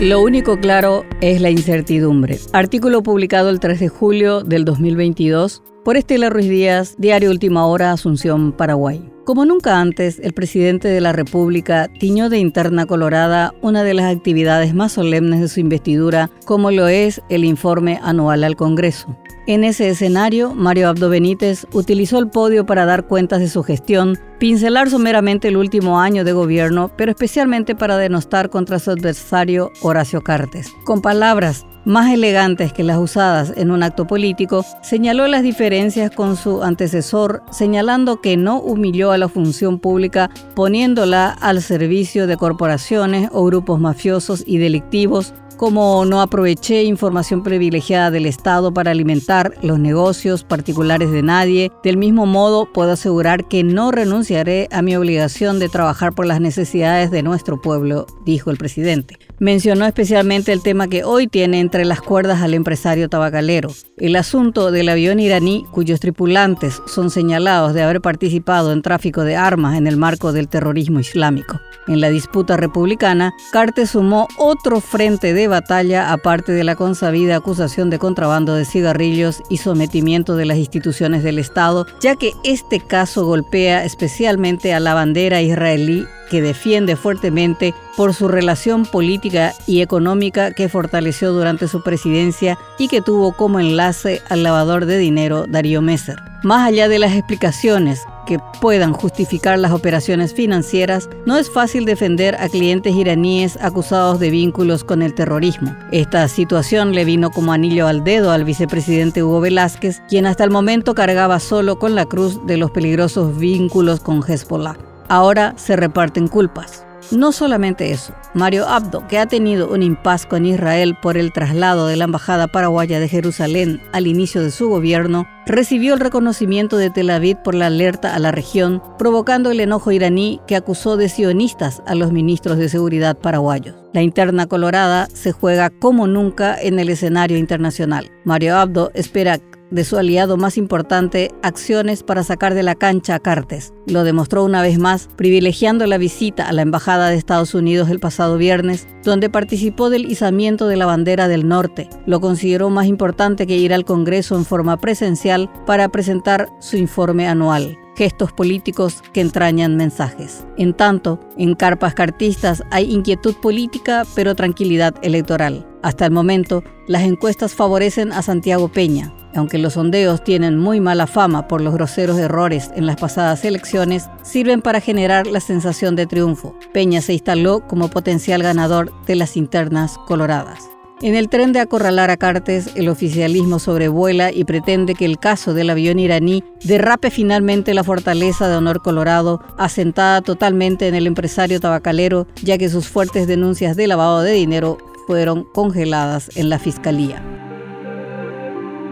Lo 0.00 0.22
único 0.22 0.60
claro 0.60 1.04
es 1.20 1.40
la 1.40 1.50
incertidumbre. 1.50 2.38
Artículo 2.52 3.02
publicado 3.02 3.50
el 3.50 3.58
3 3.58 3.80
de 3.80 3.88
julio 3.88 4.44
del 4.44 4.64
2022 4.64 5.64
por 5.84 5.96
Estela 5.96 6.30
Ruiz 6.30 6.48
Díaz, 6.48 6.94
Diario 6.98 7.30
Última 7.30 7.66
Hora, 7.66 7.90
Asunción, 7.90 8.52
Paraguay. 8.52 9.10
Como 9.28 9.44
nunca 9.44 9.78
antes, 9.78 10.20
el 10.20 10.32
presidente 10.32 10.88
de 10.88 11.02
la 11.02 11.12
República 11.12 11.90
tiñó 12.00 12.30
de 12.30 12.38
interna 12.38 12.86
colorada 12.86 13.52
una 13.60 13.84
de 13.84 13.92
las 13.92 14.06
actividades 14.06 14.72
más 14.72 14.92
solemnes 14.92 15.42
de 15.42 15.48
su 15.48 15.60
investidura, 15.60 16.30
como 16.46 16.70
lo 16.70 16.88
es 16.88 17.20
el 17.28 17.44
informe 17.44 18.00
anual 18.02 18.42
al 18.42 18.56
Congreso. 18.56 19.18
En 19.46 19.64
ese 19.64 19.90
escenario, 19.90 20.54
Mario 20.54 20.88
Abdo 20.88 21.10
Benítez 21.10 21.66
utilizó 21.74 22.18
el 22.18 22.30
podio 22.30 22.64
para 22.64 22.86
dar 22.86 23.06
cuentas 23.06 23.40
de 23.40 23.48
su 23.50 23.62
gestión, 23.62 24.18
pincelar 24.38 24.88
someramente 24.88 25.48
el 25.48 25.58
último 25.58 26.00
año 26.00 26.24
de 26.24 26.32
gobierno, 26.32 26.90
pero 26.96 27.10
especialmente 27.10 27.74
para 27.74 27.98
denostar 27.98 28.48
contra 28.48 28.78
su 28.78 28.92
adversario 28.92 29.70
Horacio 29.82 30.22
Cartes. 30.22 30.72
Con 30.86 31.02
palabras 31.02 31.66
más 31.88 32.12
elegantes 32.12 32.72
que 32.72 32.84
las 32.84 32.98
usadas 32.98 33.52
en 33.56 33.70
un 33.70 33.82
acto 33.82 34.06
político, 34.06 34.64
señaló 34.82 35.26
las 35.26 35.42
diferencias 35.42 36.10
con 36.10 36.36
su 36.36 36.62
antecesor, 36.62 37.42
señalando 37.50 38.20
que 38.20 38.36
no 38.36 38.60
humilló 38.60 39.10
a 39.10 39.17
la 39.18 39.28
función 39.28 39.78
pública 39.78 40.30
poniéndola 40.54 41.30
al 41.30 41.62
servicio 41.62 42.26
de 42.26 42.36
corporaciones 42.36 43.28
o 43.32 43.44
grupos 43.44 43.80
mafiosos 43.80 44.42
y 44.46 44.58
delictivos 44.58 45.34
como 45.58 46.04
no 46.04 46.22
aproveché 46.22 46.84
información 46.84 47.42
privilegiada 47.42 48.12
del 48.12 48.26
Estado 48.26 48.72
para 48.72 48.92
alimentar 48.92 49.54
los 49.60 49.78
negocios 49.78 50.44
particulares 50.44 51.10
de 51.10 51.22
nadie, 51.22 51.72
del 51.82 51.96
mismo 51.96 52.26
modo 52.26 52.72
puedo 52.72 52.92
asegurar 52.92 53.48
que 53.48 53.64
no 53.64 53.90
renunciaré 53.90 54.68
a 54.70 54.82
mi 54.82 54.94
obligación 54.94 55.58
de 55.58 55.68
trabajar 55.68 56.14
por 56.14 56.26
las 56.26 56.40
necesidades 56.40 57.10
de 57.10 57.24
nuestro 57.24 57.60
pueblo, 57.60 58.06
dijo 58.24 58.50
el 58.50 58.56
presidente. 58.56 59.18
Mencionó 59.40 59.86
especialmente 59.86 60.52
el 60.52 60.62
tema 60.62 60.88
que 60.88 61.04
hoy 61.04 61.28
tiene 61.28 61.60
entre 61.60 61.84
las 61.84 62.00
cuerdas 62.00 62.42
al 62.42 62.54
empresario 62.54 63.08
tabacalero, 63.08 63.70
el 63.96 64.16
asunto 64.16 64.72
del 64.72 64.88
avión 64.88 65.20
iraní 65.20 65.64
cuyos 65.70 66.00
tripulantes 66.00 66.82
son 66.88 67.10
señalados 67.10 67.72
de 67.72 67.84
haber 67.84 68.00
participado 68.00 68.72
en 68.72 68.82
tráfico 68.82 69.22
de 69.22 69.36
armas 69.36 69.78
en 69.78 69.86
el 69.86 69.96
marco 69.96 70.32
del 70.32 70.48
terrorismo 70.48 70.98
islámico. 70.98 71.60
En 71.86 72.00
la 72.00 72.10
disputa 72.10 72.56
republicana, 72.56 73.32
Cartes 73.52 73.90
sumó 73.90 74.26
otro 74.38 74.80
frente 74.80 75.32
de 75.32 75.46
batalla 75.46 76.12
aparte 76.12 76.50
de 76.50 76.64
la 76.64 76.74
consabida 76.74 77.36
acusación 77.36 77.90
de 77.90 78.00
contrabando 78.00 78.56
de 78.56 78.64
cigarrillos 78.64 79.40
y 79.48 79.58
sometimiento 79.58 80.34
de 80.34 80.46
las 80.46 80.58
instituciones 80.58 81.22
del 81.22 81.38
Estado, 81.38 81.86
ya 82.00 82.16
que 82.16 82.32
este 82.42 82.80
caso 82.80 83.24
golpea 83.24 83.84
especialmente 83.84 84.74
a 84.74 84.80
la 84.80 84.94
bandera 84.94 85.40
israelí 85.42 86.06
que 86.28 86.42
defiende 86.42 86.96
fuertemente 86.96 87.74
por 87.96 88.14
su 88.14 88.28
relación 88.28 88.86
política 88.86 89.54
y 89.66 89.80
económica 89.80 90.52
que 90.52 90.68
fortaleció 90.68 91.32
durante 91.32 91.68
su 91.68 91.82
presidencia 91.82 92.58
y 92.78 92.88
que 92.88 93.02
tuvo 93.02 93.32
como 93.32 93.58
enlace 93.60 94.22
al 94.28 94.42
lavador 94.42 94.86
de 94.86 94.98
dinero 94.98 95.46
Darío 95.48 95.82
Messer. 95.82 96.16
Más 96.44 96.68
allá 96.68 96.88
de 96.88 97.00
las 97.00 97.14
explicaciones 97.14 98.04
que 98.24 98.38
puedan 98.60 98.92
justificar 98.92 99.58
las 99.58 99.72
operaciones 99.72 100.32
financieras, 100.32 101.08
no 101.26 101.36
es 101.36 101.50
fácil 101.50 101.84
defender 101.84 102.36
a 102.36 102.48
clientes 102.48 102.94
iraníes 102.94 103.58
acusados 103.60 104.20
de 104.20 104.30
vínculos 104.30 104.84
con 104.84 105.02
el 105.02 105.14
terrorismo. 105.14 105.74
Esta 105.90 106.28
situación 106.28 106.94
le 106.94 107.04
vino 107.04 107.30
como 107.30 107.52
anillo 107.52 107.88
al 107.88 108.04
dedo 108.04 108.30
al 108.30 108.44
vicepresidente 108.44 109.24
Hugo 109.24 109.40
Velázquez, 109.40 110.02
quien 110.08 110.26
hasta 110.26 110.44
el 110.44 110.50
momento 110.50 110.94
cargaba 110.94 111.40
solo 111.40 111.80
con 111.80 111.96
la 111.96 112.06
cruz 112.06 112.46
de 112.46 112.58
los 112.58 112.70
peligrosos 112.70 113.36
vínculos 113.36 113.98
con 113.98 114.22
Hezbollah. 114.22 114.87
Ahora 115.08 115.54
se 115.56 115.76
reparten 115.76 116.28
culpas. 116.28 116.84
No 117.10 117.32
solamente 117.32 117.90
eso, 117.90 118.12
Mario 118.34 118.68
Abdo, 118.68 119.06
que 119.08 119.18
ha 119.18 119.24
tenido 119.24 119.72
un 119.72 119.82
impas 119.82 120.26
con 120.26 120.44
Israel 120.44 120.94
por 121.00 121.16
el 121.16 121.32
traslado 121.32 121.86
de 121.86 121.96
la 121.96 122.04
Embajada 122.04 122.48
Paraguaya 122.48 123.00
de 123.00 123.08
Jerusalén 123.08 123.80
al 123.92 124.06
inicio 124.06 124.42
de 124.42 124.50
su 124.50 124.68
gobierno, 124.68 125.26
recibió 125.46 125.94
el 125.94 126.00
reconocimiento 126.00 126.76
de 126.76 126.90
Tel 126.90 127.08
Aviv 127.08 127.38
por 127.42 127.54
la 127.54 127.66
alerta 127.66 128.14
a 128.14 128.18
la 128.18 128.30
región, 128.30 128.82
provocando 128.98 129.50
el 129.50 129.60
enojo 129.60 129.90
iraní 129.90 130.40
que 130.46 130.56
acusó 130.56 130.98
de 130.98 131.08
sionistas 131.08 131.82
a 131.86 131.94
los 131.94 132.12
ministros 132.12 132.58
de 132.58 132.68
seguridad 132.68 133.16
paraguayos. 133.16 133.74
La 133.94 134.02
interna 134.02 134.46
colorada 134.46 135.08
se 135.14 135.32
juega 135.32 135.70
como 135.70 136.06
nunca 136.06 136.60
en 136.60 136.78
el 136.78 136.90
escenario 136.90 137.38
internacional. 137.38 138.10
Mario 138.24 138.58
Abdo 138.58 138.90
espera 138.92 139.38
de 139.70 139.84
su 139.84 139.96
aliado 139.96 140.36
más 140.36 140.56
importante 140.56 141.30
acciones 141.42 142.02
para 142.02 142.22
sacar 142.22 142.54
de 142.54 142.62
la 142.62 142.74
cancha 142.74 143.14
a 143.14 143.20
Cartes. 143.20 143.72
Lo 143.86 144.04
demostró 144.04 144.44
una 144.44 144.62
vez 144.62 144.78
más 144.78 145.08
privilegiando 145.16 145.86
la 145.86 145.98
visita 145.98 146.48
a 146.48 146.52
la 146.52 146.62
Embajada 146.62 147.10
de 147.10 147.16
Estados 147.16 147.54
Unidos 147.54 147.90
el 147.90 148.00
pasado 148.00 148.36
viernes, 148.36 148.86
donde 149.04 149.30
participó 149.30 149.90
del 149.90 150.10
izamiento 150.10 150.68
de 150.68 150.76
la 150.76 150.86
bandera 150.86 151.28
del 151.28 151.48
norte. 151.48 151.88
Lo 152.06 152.20
consideró 152.20 152.70
más 152.70 152.86
importante 152.86 153.46
que 153.46 153.56
ir 153.56 153.74
al 153.74 153.84
Congreso 153.84 154.36
en 154.36 154.44
forma 154.44 154.78
presencial 154.78 155.50
para 155.66 155.88
presentar 155.88 156.48
su 156.60 156.76
informe 156.76 157.26
anual 157.26 157.78
gestos 157.98 158.32
políticos 158.32 159.02
que 159.12 159.20
entrañan 159.20 159.76
mensajes. 159.76 160.46
En 160.56 160.72
tanto, 160.72 161.18
en 161.36 161.56
carpas 161.56 161.94
cartistas 161.94 162.62
hay 162.70 162.92
inquietud 162.92 163.34
política 163.34 164.04
pero 164.14 164.36
tranquilidad 164.36 164.94
electoral. 165.02 165.66
Hasta 165.82 166.06
el 166.06 166.12
momento, 166.12 166.62
las 166.86 167.02
encuestas 167.02 167.54
favorecen 167.54 168.12
a 168.12 168.22
Santiago 168.22 168.68
Peña, 168.68 169.12
aunque 169.34 169.58
los 169.58 169.72
sondeos 169.72 170.22
tienen 170.22 170.58
muy 170.58 170.80
mala 170.80 171.08
fama 171.08 171.48
por 171.48 171.60
los 171.60 171.74
groseros 171.74 172.18
errores 172.18 172.70
en 172.76 172.86
las 172.86 172.96
pasadas 172.96 173.44
elecciones, 173.44 174.08
sirven 174.22 174.62
para 174.62 174.80
generar 174.80 175.26
la 175.26 175.40
sensación 175.40 175.96
de 175.96 176.06
triunfo. 176.06 176.54
Peña 176.72 177.00
se 177.00 177.14
instaló 177.14 177.66
como 177.66 177.90
potencial 177.90 178.44
ganador 178.44 178.92
de 179.06 179.16
las 179.16 179.36
internas 179.36 179.98
coloradas. 180.06 180.77
En 181.00 181.14
el 181.14 181.28
tren 181.28 181.52
de 181.52 181.60
acorralar 181.60 182.10
a 182.10 182.16
Cartes, 182.16 182.70
el 182.74 182.88
oficialismo 182.88 183.60
sobrevuela 183.60 184.32
y 184.32 184.42
pretende 184.42 184.96
que 184.96 185.04
el 185.04 185.20
caso 185.20 185.54
del 185.54 185.70
avión 185.70 186.00
iraní 186.00 186.42
derrape 186.64 187.12
finalmente 187.12 187.72
la 187.72 187.84
fortaleza 187.84 188.48
de 188.48 188.56
Honor 188.56 188.82
Colorado, 188.82 189.40
asentada 189.56 190.22
totalmente 190.22 190.88
en 190.88 190.96
el 190.96 191.06
empresario 191.06 191.60
tabacalero, 191.60 192.26
ya 192.42 192.58
que 192.58 192.68
sus 192.68 192.88
fuertes 192.88 193.28
denuncias 193.28 193.76
de 193.76 193.86
lavado 193.86 194.22
de 194.22 194.32
dinero 194.32 194.78
fueron 195.06 195.44
congeladas 195.44 196.36
en 196.36 196.48
la 196.48 196.58
fiscalía. 196.58 197.22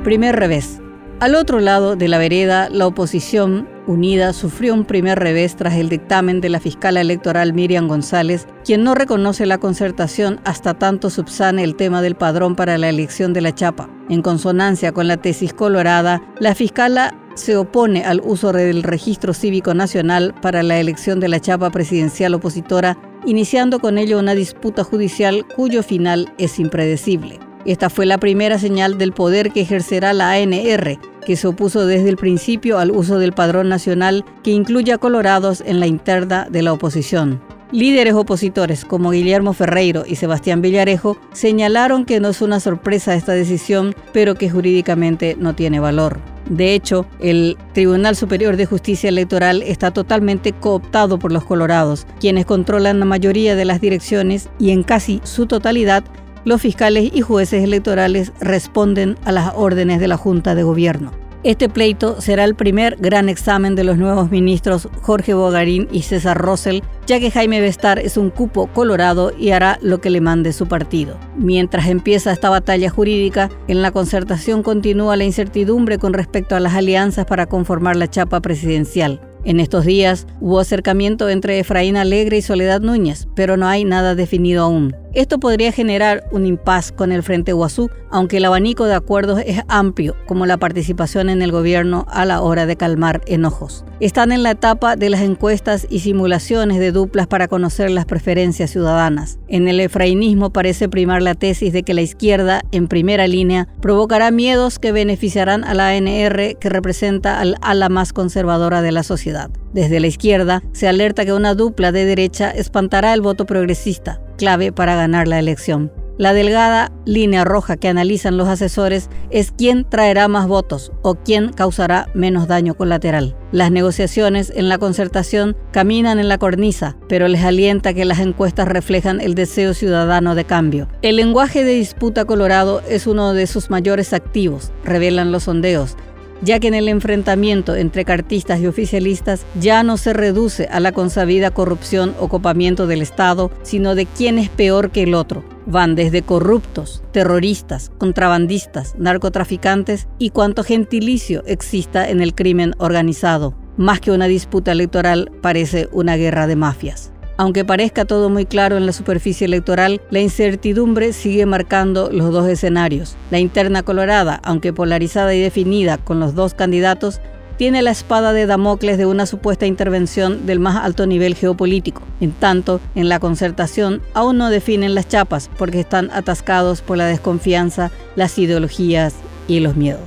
Primer 0.05 0.37
revés. 0.37 0.79
Al 1.19 1.35
otro 1.35 1.61
lado 1.61 1.97
de 1.97 2.09
la 2.09 2.19
vereda, 2.19 2.69
la 2.69 2.87
oposición 2.87 3.67
unida 3.87 4.35
sufrió 4.35 4.75
un 4.75 4.85
primer 4.85 5.19
revés 5.19 5.57
tras 5.57 5.75
el 5.77 5.89
dictamen 5.89 6.43
de 6.43 6.51
la 6.51 6.61
fiscal 6.61 6.99
electoral 6.99 7.55
Miriam 7.55 7.89
González, 7.89 8.47
quien 8.67 8.85
no 8.85 8.95
reconoce 8.95 9.47
la 9.47 9.57
concertación 9.57 10.41
hasta 10.45 10.75
tanto 10.75 11.09
subsane 11.09 11.65
el 11.65 11.75
tema 11.75 12.03
del 12.03 12.17
padrón 12.17 12.55
para 12.55 12.77
la 12.77 12.91
elección 12.91 13.33
de 13.33 13.41
la 13.41 13.55
chapa. 13.55 13.89
En 14.11 14.21
consonancia 14.21 14.93
con 14.93 15.09
la 15.09 15.17
tesis 15.17 15.55
colorada, 15.55 16.21
la 16.39 16.55
fiscala 16.55 17.15
se 17.35 17.57
opone 17.57 18.05
al 18.05 18.21
uso 18.23 18.53
del 18.53 18.83
registro 18.83 19.33
cívico 19.33 19.73
nacional 19.73 20.35
para 20.43 20.63
la 20.63 20.79
elección 20.79 21.19
de 21.19 21.29
la 21.29 21.41
chapa 21.41 21.71
presidencial 21.71 22.35
opositora, 22.35 22.99
iniciando 23.25 23.79
con 23.79 23.97
ello 23.97 24.19
una 24.19 24.35
disputa 24.35 24.85
judicial 24.85 25.47
cuyo 25.57 25.83
final 25.83 26.31
es 26.37 26.59
impredecible. 26.59 27.46
Esta 27.67 27.91
fue 27.91 28.07
la 28.07 28.19
primera 28.19 28.61
señal 28.61 28.97
del 28.97 29.13
poder 29.13 29.51
que 29.51 29.63
ejercerá 29.63 30.13
la 30.13 30.31
ANR, 30.31 31.01
que 31.27 31.35
se 31.35 31.49
opuso 31.49 31.85
desde 31.85 32.09
el 32.09 32.17
principio 32.17 32.79
al 32.79 32.93
uso 32.93 33.19
del 33.19 33.33
padrón 33.33 33.69
nacional 33.69 34.25
que 34.45 34.53
incluye 34.53 34.93
a 34.93 34.99
colorados 34.99 35.65
en 35.67 35.81
la 35.81 35.89
interna 35.89 36.47
de 36.49 36.63
la 36.63 36.73
oposición. 36.73 37.43
Líderes 37.73 38.15
opositores 38.15 38.85
como 38.85 39.11
Guillermo 39.11 39.53
Ferreiro 39.53 40.05
y 40.07 40.15
Sebastián 40.15 40.63
Villarejo 40.63 41.19
señalaron 41.33 42.05
que 42.05 42.21
no 42.21 42.29
es 42.29 42.41
una 42.41 42.61
sorpresa 42.61 43.17
esta 43.17 43.33
decisión, 43.33 43.97
pero 44.13 44.37
que 44.37 44.49
jurídicamente 44.49 45.37
no 45.37 45.57
tiene 45.57 45.81
valor. 45.81 46.21
De 46.49 46.75
hecho, 46.75 47.07
el 47.19 47.57
Tribunal 47.73 48.15
Superior 48.15 48.57
de 48.57 48.67
Justicia 48.67 49.09
Electoral 49.09 49.65
está 49.65 49.91
totalmente 49.91 50.53
cooptado 50.53 51.19
por 51.19 51.33
los 51.33 51.45
colorados, 51.45 52.07
quienes 52.21 52.47
controlan 52.47 53.01
la 53.01 53.07
mayoría 53.07 53.57
de 53.57 53.65
las 53.65 53.81
direcciones 53.81 54.49
y 54.61 54.71
en 54.71 54.85
casi 54.85 55.21
su 55.25 55.47
totalidad 55.47 56.05
los 56.47 56.63
fiscales 56.63 57.11
y 57.13 57.23
jueces 57.23 57.65
electorales 57.65 58.33
responden 58.41 59.17
a 59.25 59.33
las 59.33 59.53
órdenes 59.57 59.99
de 59.99 60.07
la 60.07 60.17
Junta 60.17 60.55
de 60.55 60.63
Gobierno. 60.63 61.11
Este 61.43 61.69
pleito 61.69 62.21
será 62.21 62.45
el 62.45 62.55
primer 62.55 62.97
gran 63.01 63.29
examen 63.29 63.75
de 63.75 63.83
los 63.83 63.99
nuevos 63.99 64.31
ministros 64.31 64.89
Jorge 65.03 65.35
Bogarín 65.35 65.89
y 65.91 66.03
César 66.03 66.39
Rosell, 66.39 66.83
ya 67.07 67.19
que 67.19 67.33
Jaime 67.33 67.61
Bestar 67.61 67.99
es 67.99 68.17
un 68.17 68.31
cupo 68.31 68.69
colorado 68.69 69.33
y 69.37 69.51
hará 69.51 69.79
lo 69.83 70.01
que 70.01 70.11
le 70.11 70.21
mande 70.21 70.53
su 70.53 70.69
partido. 70.69 71.19
Mientras 71.37 71.89
empieza 71.89 72.33
esta 72.33 72.49
batalla 72.49 72.91
jurídica, 72.91 73.51
en 73.67 73.83
la 73.83 73.91
concertación 73.91 74.63
continúa 74.63 75.17
la 75.17 75.25
incertidumbre 75.25 75.99
con 75.99 76.13
respecto 76.13 76.55
a 76.55 76.61
las 76.61 76.75
alianzas 76.75 77.27
para 77.27 77.47
conformar 77.47 77.97
la 77.97 78.09
chapa 78.09 78.41
presidencial. 78.41 79.21
En 79.45 79.61
estos 79.61 79.85
días 79.85 80.27
hubo 80.41 80.59
acercamiento 80.59 81.29
entre 81.29 81.61
Efraín 81.61 81.97
Alegre 81.97 82.39
y 82.39 82.43
Soledad 82.43 82.81
Núñez, 82.81 83.29
pero 83.37 83.57
no 83.57 83.69
hay 83.69 83.85
nada 83.85 84.17
definido 84.17 84.65
aún. 84.65 84.97
Esto 85.17 85.41
podría 85.41 85.73
generar 85.73 86.29
un 86.31 86.45
impas 86.45 86.93
con 86.93 87.11
el 87.11 87.23
Frente 87.23 87.55
Guazú, 87.55 87.89
aunque 88.11 88.37
el 88.37 88.45
abanico 88.45 88.85
de 88.85 88.95
acuerdos 88.95 89.41
es 89.47 89.63
amplio, 89.67 90.15
como 90.27 90.45
la 90.45 90.59
participación 90.59 91.31
en 91.31 91.41
el 91.41 91.53
gobierno 91.53 92.05
a 92.11 92.27
la 92.27 92.43
hora 92.43 92.67
de 92.67 92.77
calmar 92.77 93.23
enojos. 93.27 93.87
Están 93.99 94.31
en 94.31 94.43
la 94.43 94.51
etapa 94.51 94.95
de 94.95 95.09
las 95.09 95.23
encuestas 95.23 95.87
y 95.89 96.01
simulaciones 96.01 96.79
de 96.79 96.93
duplas 96.93 97.27
para 97.29 97.49
conocer 97.49 97.91
las 97.93 98.05
preferencias 98.05 98.71
ciudadanas. 98.71 99.39
En 99.49 99.69
el 99.69 99.81
efrainismo 99.81 100.51
parece 100.51 100.87
primar 100.91 101.23
la 101.23 101.35
tesis 101.35 101.73
de 101.73 101.83
que 101.83 101.95
la 101.95 102.03
izquierda, 102.03 102.61
en 102.71 102.87
primera 102.87 103.27
línea, 103.27 103.69
provocará 103.81 104.31
miedos 104.31 104.79
que 104.79 104.93
beneficiarán 104.93 105.65
a 105.65 105.73
la 105.73 105.89
ANR, 105.89 106.59
que 106.59 106.69
representa 106.69 107.41
al 107.41 107.57
ala 107.63 107.89
más 107.89 108.13
conservadora 108.13 108.83
de 108.83 108.93
la 108.93 109.03
sociedad. 109.03 109.49
Desde 109.77 110.01
la 110.01 110.07
izquierda 110.07 110.63
se 110.73 110.89
alerta 110.89 111.27
que 111.27 111.35
una 111.35 111.55
dupla 111.55 111.93
de 111.93 112.07
derecha 112.07 112.51
espantará 112.51 113.13
el 113.13 113.21
voto 113.21 113.45
progresista, 113.45 114.23
clave 114.39 114.73
para 114.73 114.97
ganar 114.97 115.29
la 115.29 115.39
elección. 115.39 115.93
La 116.17 116.33
delgada 116.33 116.93
línea 117.05 117.45
roja 117.45 117.77
que 117.77 117.89
analizan 117.89 118.39
los 118.39 118.49
asesores 118.49 119.11
es 119.29 119.53
quién 119.53 119.87
traerá 119.87 120.29
más 120.29 120.49
votos 120.49 120.93
o 121.03 121.17
quién 121.17 121.53
causará 121.53 122.09
menos 122.15 122.49
daño 122.49 122.73
colateral. 122.73 123.37
Las 123.53 123.71
negociaciones 123.71 124.51
en 124.57 124.71
la 124.71 124.79
concertación 124.79 125.59
caminan 125.73 126.19
en 126.19 126.31
la 126.31 126.39
cornisa, 126.39 126.97
pero 127.07 127.29
les 127.29 127.45
alienta 127.45 127.93
que 127.93 128.07
las 128.07 128.21
encuestas 128.21 128.69
reflejan 128.69 129.21
el 129.21 129.35
deseo 129.35 129.75
ciudadano 129.75 130.35
de 130.35 130.47
cambio. 130.47 130.89
El 131.03 131.17
lenguaje 131.17 131.65
de 131.65 131.75
disputa 131.75 132.25
colorado 132.25 132.81
es 132.89 133.07
uno 133.07 133.35
de 133.35 133.47
sus 133.47 133.69
mayores 133.69 134.15
activos, 134.15 134.73
revelan 134.85 135.33
los 135.33 135.43
sondeos, 135.43 135.99
ya 136.43 136.61
que 136.61 136.69
en 136.69 136.75
el 136.75 136.89
enfrentamiento 136.89 137.75
entre 137.75 138.05
cartistas 138.05 138.61
y 138.61 138.67
oficialistas 138.67 139.45
ya 139.61 139.83
no 139.83 139.97
se 139.97 140.13
reduce 140.13 140.67
a 140.67 140.81
la 140.81 140.93
consabida 140.93 141.51
corrupción 141.51 142.15
o 142.19 142.29
copamiento 142.29 142.87
del 142.87 143.03
Estado, 143.03 143.51
sino 143.63 143.95
de 143.95 144.07
quién 144.07 144.39
es 144.39 144.49
peor 144.49 144.91
que 144.91 145.03
el 145.03 145.15
otro. 145.15 145.45
Van 145.67 145.95
desde 145.95 146.23
corruptos, 146.23 147.03
terroristas, 147.13 147.91
contrabandistas, 147.99 148.95
narcotraficantes 148.99 150.07
y 150.19 150.31
cuanto 150.31 150.63
gentilicio 150.63 151.43
exista 151.47 152.09
en 152.09 152.21
el 152.21 152.35
crimen 152.35 152.75
organizado. 152.79 153.55
Más 153.77 154.01
que 154.01 154.13
una 154.13 154.27
disputa 154.27 154.73
electoral, 154.73 155.31
parece 155.43 155.89
una 155.93 156.17
guerra 156.17 156.47
de 156.47 156.57
mafias. 156.57 157.13
Aunque 157.39 157.65
parezca 157.65 158.07
todo 158.07 158.31
muy 158.31 158.47
claro 158.47 158.77
en 158.77 158.87
la 158.87 158.93
superficie 158.93 159.45
electoral, 159.45 160.01
la 160.11 160.21
incertidumbre 160.21 161.13
sigue 161.13 161.45
marcando 161.45 162.11
los 162.11 162.33
dos 162.33 162.49
escenarios. 162.49 163.17
La 163.31 163.39
interna 163.39 163.83
colorada, 163.83 164.41
aunque 164.43 164.73
polarizada 164.73 165.35
y 165.35 165.41
definida 165.41 165.99
con 165.99 166.19
los 166.19 166.35
dos 166.35 166.55
candidatos, 166.55 167.21
tiene 167.59 167.83
la 167.83 167.91
espada 167.91 168.33
de 168.33 168.47
Damocles 168.47 168.99
de 168.99 169.07
una 169.07 169.27
supuesta 169.27 169.67
intervención 169.67 170.47
del 170.47 170.61
más 170.61 170.77
alto 170.77 171.07
nivel 171.07 171.35
geopolítico. 171.35 172.03
En 172.21 172.33
tanto, 172.33 172.81
en 172.95 173.09
la 173.09 173.19
concertación 173.19 174.03
aún 174.15 174.39
no 174.39 174.51
definen 174.51 174.95
las 174.95 175.09
chapas 175.09 175.51
porque 175.59 175.81
están 175.81 176.11
atascados 176.13 176.83
por 176.83 176.99
la 176.99 177.07
desconfianza, 177.07 177.91
las 178.15 178.39
ideologías 178.39 179.15
y 179.49 179.61
los 179.61 179.77
miedos. 179.77 180.01